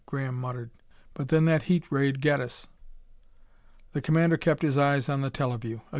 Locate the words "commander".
4.01-4.35